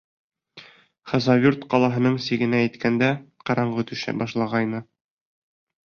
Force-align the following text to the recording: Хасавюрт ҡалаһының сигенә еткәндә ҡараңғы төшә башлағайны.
Хасавюрт 1.11 1.67
ҡалаһының 1.75 2.17
сигенә 2.29 2.63
еткәндә 2.65 3.13
ҡараңғы 3.51 3.89
төшә 3.93 4.19
башлағайны. 4.27 4.87